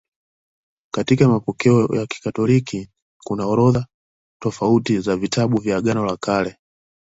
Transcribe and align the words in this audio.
Katika 0.93 1.27
mapokeo 1.27 1.87
ya 1.95 2.05
Kikristo 2.07 2.85
kuna 3.23 3.45
orodha 3.45 3.87
tofauti 4.41 4.99
za 4.99 5.17
vitabu 5.17 5.61
vya 5.61 5.77
Agano 5.77 6.05
la 6.05 6.17
Kale. 6.17 6.57